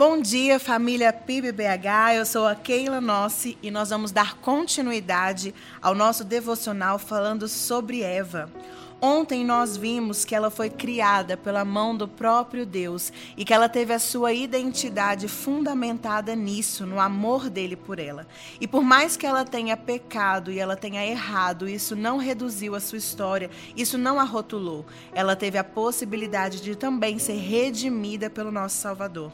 Bom 0.00 0.18
dia, 0.18 0.58
família 0.58 1.12
PIBBH. 1.12 2.14
Eu 2.16 2.24
sou 2.24 2.46
a 2.46 2.54
Keila 2.54 3.02
Nossi 3.02 3.58
e 3.62 3.70
nós 3.70 3.90
vamos 3.90 4.10
dar 4.10 4.34
continuidade 4.36 5.54
ao 5.82 5.94
nosso 5.94 6.24
devocional 6.24 6.98
falando 6.98 7.46
sobre 7.46 8.00
Eva. 8.00 8.50
Ontem 9.02 9.42
nós 9.42 9.78
vimos 9.78 10.26
que 10.26 10.34
ela 10.34 10.50
foi 10.50 10.68
criada 10.68 11.34
pela 11.34 11.64
mão 11.64 11.96
do 11.96 12.06
próprio 12.06 12.66
Deus 12.66 13.10
e 13.34 13.46
que 13.46 13.54
ela 13.54 13.66
teve 13.66 13.94
a 13.94 13.98
sua 13.98 14.34
identidade 14.34 15.26
fundamentada 15.26 16.36
nisso, 16.36 16.84
no 16.84 17.00
amor 17.00 17.48
dele 17.48 17.76
por 17.76 17.98
ela. 17.98 18.26
E 18.60 18.68
por 18.68 18.82
mais 18.82 19.16
que 19.16 19.26
ela 19.26 19.42
tenha 19.42 19.74
pecado 19.74 20.52
e 20.52 20.58
ela 20.58 20.76
tenha 20.76 21.06
errado, 21.06 21.66
isso 21.66 21.96
não 21.96 22.18
reduziu 22.18 22.74
a 22.74 22.80
sua 22.80 22.98
história, 22.98 23.50
isso 23.74 23.96
não 23.96 24.20
a 24.20 24.24
rotulou. 24.24 24.84
Ela 25.14 25.34
teve 25.34 25.56
a 25.56 25.64
possibilidade 25.64 26.60
de 26.60 26.76
também 26.76 27.18
ser 27.18 27.38
redimida 27.38 28.28
pelo 28.28 28.52
nosso 28.52 28.76
Salvador. 28.76 29.32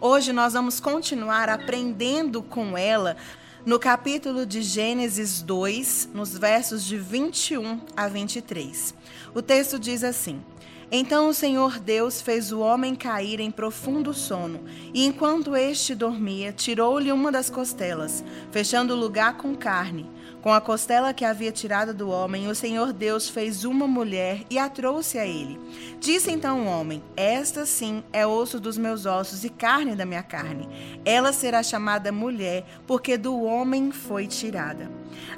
Hoje 0.00 0.32
nós 0.32 0.54
vamos 0.54 0.80
continuar 0.80 1.48
aprendendo 1.48 2.42
com 2.42 2.76
ela 2.76 3.16
no 3.64 3.78
capítulo 3.78 4.44
de 4.44 4.60
Gênesis 4.60 5.40
2, 5.40 6.10
nos 6.12 6.36
versos 6.36 6.84
de 6.84 6.98
21 6.98 7.80
a 7.96 8.08
23. 8.08 8.94
O 9.34 9.40
texto 9.40 9.78
diz 9.78 10.04
assim: 10.04 10.42
Então 10.92 11.28
o 11.28 11.34
Senhor 11.34 11.78
Deus 11.78 12.20
fez 12.20 12.52
o 12.52 12.60
homem 12.60 12.94
cair 12.94 13.40
em 13.40 13.50
profundo 13.50 14.12
sono, 14.12 14.60
e 14.92 15.06
enquanto 15.06 15.56
este 15.56 15.94
dormia, 15.94 16.52
tirou-lhe 16.52 17.10
uma 17.10 17.32
das 17.32 17.48
costelas, 17.48 18.22
fechando 18.50 18.92
o 18.92 18.98
lugar 18.98 19.38
com 19.38 19.54
carne. 19.56 20.10
Com 20.44 20.52
a 20.52 20.60
costela 20.60 21.14
que 21.14 21.24
havia 21.24 21.50
tirado 21.50 21.94
do 21.94 22.10
homem, 22.10 22.48
o 22.48 22.54
Senhor 22.54 22.92
Deus 22.92 23.30
fez 23.30 23.64
uma 23.64 23.86
mulher 23.86 24.42
e 24.50 24.58
a 24.58 24.68
trouxe 24.68 25.18
a 25.18 25.26
ele. 25.26 25.58
Disse 25.98 26.30
então 26.30 26.66
o 26.66 26.66
homem: 26.66 27.02
Esta 27.16 27.64
sim 27.64 28.04
é 28.12 28.26
osso 28.26 28.60
dos 28.60 28.76
meus 28.76 29.06
ossos 29.06 29.42
e 29.42 29.48
carne 29.48 29.96
da 29.96 30.04
minha 30.04 30.22
carne. 30.22 30.68
Ela 31.02 31.32
será 31.32 31.62
chamada 31.62 32.12
mulher, 32.12 32.62
porque 32.86 33.16
do 33.16 33.42
homem 33.42 33.90
foi 33.90 34.26
tirada. 34.26 34.90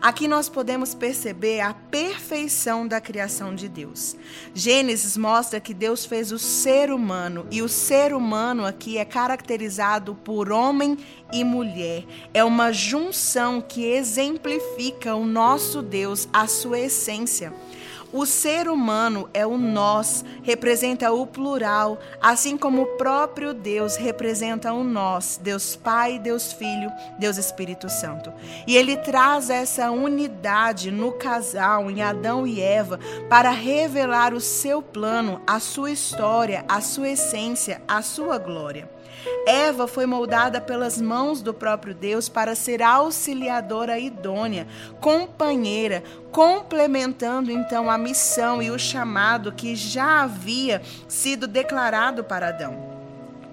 Aqui 0.02 0.26
nós 0.26 0.48
podemos 0.48 0.92
perceber 0.92 1.60
a 1.60 1.72
perfeição 1.72 2.88
da 2.88 3.00
criação 3.00 3.54
de 3.54 3.68
Deus. 3.68 4.16
Gênesis 4.54 5.16
mostra 5.16 5.60
que 5.60 5.74
Deus 5.74 6.04
fez 6.04 6.32
o 6.32 6.38
ser 6.38 6.90
humano 6.90 7.46
e 7.50 7.62
o 7.62 7.68
ser 7.68 8.12
humano 8.12 8.66
aqui 8.66 8.98
é 8.98 9.04
caracterizado 9.04 10.16
por 10.16 10.50
homem 10.50 10.98
e 11.32 11.44
mulher. 11.44 12.04
É 12.32 12.42
uma 12.42 12.72
junção 12.72 13.60
que 13.60 13.84
exemplifica 13.84 14.95
o 15.04 15.24
nosso 15.24 15.82
Deus, 15.82 16.28
a 16.32 16.46
sua 16.46 16.78
essência. 16.78 17.52
O 18.12 18.24
ser 18.24 18.68
humano 18.68 19.28
é 19.34 19.44
o 19.44 19.58
nós, 19.58 20.24
representa 20.42 21.12
o 21.12 21.26
plural, 21.26 21.98
assim 22.20 22.56
como 22.56 22.82
o 22.82 22.96
próprio 22.96 23.52
Deus 23.52 23.96
representa 23.96 24.72
o 24.72 24.84
nós, 24.84 25.38
Deus 25.42 25.74
Pai, 25.74 26.18
Deus 26.18 26.52
Filho, 26.52 26.90
Deus 27.18 27.36
Espírito 27.36 27.90
Santo. 27.90 28.32
E 28.66 28.76
ele 28.76 28.96
traz 28.96 29.50
essa 29.50 29.90
unidade 29.90 30.90
no 30.90 31.12
casal, 31.12 31.90
em 31.90 32.00
Adão 32.00 32.46
e 32.46 32.60
Eva, 32.60 32.98
para 33.28 33.50
revelar 33.50 34.32
o 34.32 34.40
seu 34.40 34.80
plano, 34.80 35.42
a 35.46 35.58
sua 35.58 35.90
história, 35.90 36.64
a 36.68 36.80
sua 36.80 37.10
essência, 37.10 37.82
a 37.88 38.00
sua 38.02 38.38
glória. 38.38 38.95
Eva 39.46 39.86
foi 39.86 40.06
moldada 40.06 40.60
pelas 40.60 41.00
mãos 41.00 41.42
do 41.42 41.54
próprio 41.54 41.94
Deus 41.94 42.28
para 42.28 42.54
ser 42.54 42.82
auxiliadora 42.82 43.98
idônea, 43.98 44.66
companheira, 45.00 46.02
complementando 46.30 47.50
então 47.50 47.90
a 47.90 47.98
missão 47.98 48.62
e 48.62 48.70
o 48.70 48.78
chamado 48.78 49.52
que 49.52 49.76
já 49.76 50.22
havia 50.22 50.82
sido 51.08 51.46
declarado 51.46 52.24
para 52.24 52.48
Adão. 52.48 52.95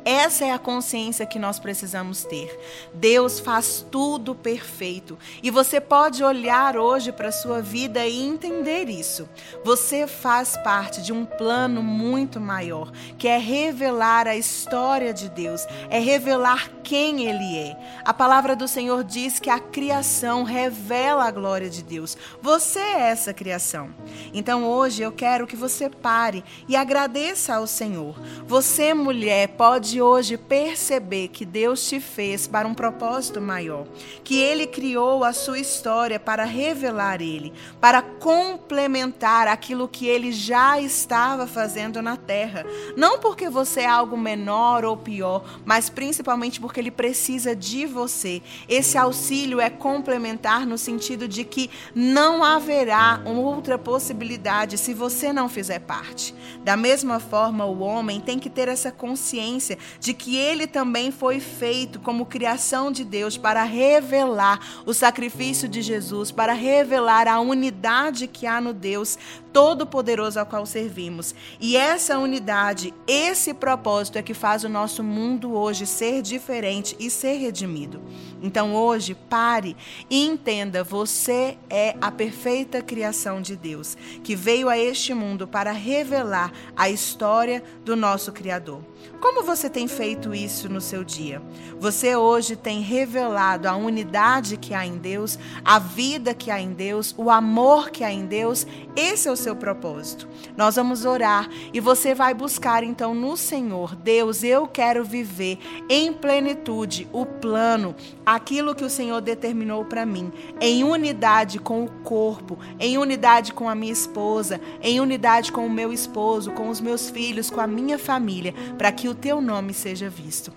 Essa 0.05 0.45
é 0.45 0.51
a 0.51 0.59
consciência 0.59 1.25
que 1.25 1.39
nós 1.39 1.59
precisamos 1.59 2.23
ter. 2.23 2.59
Deus 2.93 3.39
faz 3.39 3.85
tudo 3.89 4.35
perfeito. 4.35 5.17
E 5.41 5.49
você 5.49 5.79
pode 5.79 6.23
olhar 6.23 6.77
hoje 6.77 7.11
para 7.11 7.29
a 7.29 7.31
sua 7.31 7.61
vida 7.61 8.05
e 8.05 8.21
entender 8.21 8.89
isso. 8.89 9.27
Você 9.63 10.05
faz 10.05 10.57
parte 10.57 11.01
de 11.01 11.13
um 11.13 11.25
plano 11.25 11.81
muito 11.81 12.39
maior, 12.39 12.91
que 13.17 13.27
é 13.27 13.37
revelar 13.37 14.27
a 14.27 14.35
história 14.35 15.13
de 15.13 15.29
Deus, 15.29 15.65
é 15.89 15.99
revelar 15.99 16.69
quem 16.83 17.25
Ele 17.25 17.57
é. 17.57 17.77
A 18.03 18.13
palavra 18.13 18.55
do 18.55 18.67
Senhor 18.67 19.03
diz 19.03 19.39
que 19.39 19.49
a 19.49 19.59
criação 19.59 20.43
revela 20.43 21.25
a 21.25 21.31
glória 21.31 21.69
de 21.69 21.81
Deus. 21.81 22.17
Você 22.41 22.79
é 22.79 23.09
essa 23.09 23.33
criação. 23.33 23.89
Então 24.33 24.65
hoje 24.65 25.01
eu 25.01 25.11
quero 25.11 25.47
que 25.47 25.55
você 25.55 25.89
pare 25.89 26.43
e 26.67 26.75
agradeça 26.75 27.55
ao 27.55 27.65
Senhor. 27.65 28.19
Você, 28.45 28.93
mulher, 28.93 29.49
pode 29.49 30.01
hoje 30.01 30.37
perceber 30.37 31.29
que 31.29 31.45
Deus 31.45 31.87
te 31.87 31.99
fez 31.99 32.45
para 32.47 32.67
um 32.67 32.73
propósito 32.73 33.39
maior, 33.39 33.85
que 34.23 34.37
Ele 34.37 34.67
criou 34.67 35.23
a 35.23 35.31
sua 35.33 35.59
história 35.59 36.19
para 36.19 36.43
revelar 36.43 37.21
Ele, 37.21 37.53
para 37.79 38.01
complementar 38.01 39.47
aquilo 39.47 39.87
que 39.87 40.07
Ele 40.07 40.31
já 40.31 40.79
estava 40.79 41.47
fazendo 41.47 42.01
na 42.01 42.17
terra. 42.17 42.65
Não 42.97 43.19
porque 43.19 43.49
você 43.49 43.81
é 43.81 43.87
algo 43.87 44.17
menor 44.17 44.83
ou 44.83 44.97
pior, 44.97 45.61
mas 45.63 45.89
principalmente 45.89 46.59
porque 46.59 46.72
Ele 46.79 46.91
precisa 46.91 47.55
de 47.55 47.85
você. 47.85 48.41
Esse 48.67 48.97
auxílio 48.97 49.59
é 49.59 49.69
complementar 49.69 50.65
no 50.65 50.77
sentido 50.77 51.27
de 51.27 51.43
que 51.43 51.69
não 51.93 52.43
haverá 52.43 53.21
outra 53.25 53.77
possibilidade 53.77 54.77
se 54.77 54.93
você 54.93 55.31
não 55.31 55.47
fizer 55.49 55.79
parte. 55.79 56.33
Da 56.63 56.75
mesma 56.75 57.19
forma, 57.19 57.65
o 57.65 57.79
homem 57.79 58.19
tem 58.19 58.39
que 58.39 58.49
ter 58.49 58.67
essa 58.67 58.91
consciência 58.91 59.77
de 59.99 60.13
que 60.13 60.35
ele 60.35 60.65
também 60.65 61.11
foi 61.11 61.39
feito 61.39 61.99
como 61.99 62.25
criação 62.25 62.91
de 62.91 63.03
Deus 63.03 63.37
para 63.37 63.63
revelar 63.63 64.83
o 64.85 64.93
sacrifício 64.93 65.67
de 65.67 65.81
Jesus, 65.81 66.31
para 66.31 66.53
revelar 66.53 67.27
a 67.27 67.39
unidade 67.39 68.27
que 68.27 68.47
há 68.47 68.59
no 68.59 68.73
Deus 68.73 69.17
Todo-Poderoso 69.51 70.39
ao 70.39 70.45
qual 70.45 70.65
servimos. 70.65 71.35
E 71.59 71.77
essa 71.77 72.17
unidade, 72.17 72.93
esse 73.05 73.53
propósito 73.53 74.17
é 74.17 74.23
que 74.23 74.33
faz 74.33 74.63
o 74.63 74.69
nosso 74.69 75.03
mundo 75.03 75.53
hoje 75.53 75.85
ser 75.85 76.21
diferente 76.21 76.62
e 76.99 77.09
ser 77.09 77.37
redimido. 77.37 78.01
Então 78.41 78.75
hoje, 78.75 79.15
pare 79.15 79.75
e 80.09 80.25
entenda: 80.25 80.83
você 80.83 81.57
é 81.69 81.95
a 82.01 82.11
perfeita 82.11 82.81
criação 82.81 83.41
de 83.41 83.55
Deus, 83.55 83.97
que 84.23 84.35
veio 84.35 84.69
a 84.69 84.77
este 84.77 85.13
mundo 85.13 85.47
para 85.47 85.71
revelar 85.71 86.51
a 86.75 86.89
história 86.89 87.63
do 87.83 87.95
nosso 87.95 88.31
Criador. 88.31 88.81
Como 89.19 89.43
você 89.43 89.69
tem 89.69 89.87
feito 89.87 90.33
isso 90.35 90.67
no 90.67 90.81
seu 90.81 91.03
dia? 91.03 91.41
Você 91.79 92.15
hoje 92.15 92.55
tem 92.55 92.81
revelado 92.81 93.67
a 93.67 93.75
unidade 93.75 94.57
que 94.57 94.73
há 94.73 94.85
em 94.85 94.97
Deus, 94.97 95.39
a 95.63 95.79
vida 95.79 96.33
que 96.33 96.51
há 96.51 96.59
em 96.59 96.73
Deus, 96.73 97.13
o 97.17 97.29
amor 97.29 97.89
que 97.89 98.03
há 98.03 98.11
em 98.11 98.25
Deus? 98.25 98.67
Esse 98.95 99.27
é 99.27 99.31
o 99.31 99.37
seu 99.37 99.55
propósito. 99.55 100.27
Nós 100.57 100.75
vamos 100.75 101.05
orar 101.05 101.49
e 101.73 101.79
você 101.79 102.13
vai 102.13 102.33
buscar 102.33 102.83
então 102.83 103.13
no 103.13 103.37
Senhor, 103.37 103.95
Deus, 103.95 104.43
eu 104.43 104.67
quero 104.67 105.03
viver 105.03 105.57
em 105.89 106.11
plenitude 106.53 107.07
o 107.11 107.25
plano, 107.25 107.95
aquilo 108.25 108.75
que 108.75 108.83
o 108.83 108.89
Senhor 108.89 109.19
determinou 109.21 109.83
para 109.85 110.05
mim, 110.05 110.31
em 110.61 110.83
unidade 110.83 111.59
com 111.59 111.83
o 111.83 111.89
corpo, 112.03 112.57
em 112.79 112.97
unidade 112.97 113.53
com 113.53 113.67
a 113.67 113.75
minha 113.75 113.91
esposa, 113.91 114.61
em 114.81 114.99
unidade 114.99 115.51
com 115.51 115.65
o 115.65 115.69
meu 115.69 115.91
esposo, 115.91 116.51
com 116.51 116.69
os 116.69 116.79
meus 116.79 117.09
filhos, 117.09 117.49
com 117.49 117.59
a 117.59 117.67
minha 117.67 117.97
família, 117.97 118.53
para 118.77 118.91
que 118.91 119.09
o 119.09 119.15
teu 119.15 119.41
nome 119.41 119.73
seja 119.73 120.09
visto. 120.09 120.51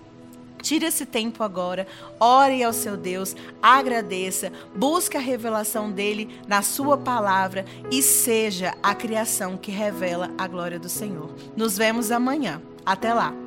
Tire 0.61 0.85
esse 0.85 1.05
tempo 1.05 1.43
agora, 1.43 1.87
ore 2.19 2.63
ao 2.63 2.73
seu 2.73 2.97
Deus, 2.97 3.35
agradeça, 3.61 4.51
busque 4.75 5.15
a 5.15 5.19
revelação 5.19 5.91
dele 5.91 6.29
na 6.47 6.61
sua 6.61 6.97
palavra 6.97 7.63
e 7.91 8.01
seja 8.01 8.73
a 8.81 8.93
criação 8.93 9.55
que 9.55 9.71
revela 9.71 10.31
a 10.37 10.47
glória 10.47 10.79
do 10.79 10.89
Senhor. 10.89 11.29
Nos 11.55 11.77
vemos 11.77 12.11
amanhã. 12.11 12.61
Até 12.85 13.13
lá. 13.13 13.46